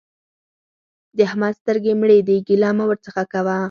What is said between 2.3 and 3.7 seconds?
ګيله مه ورڅخه کوه.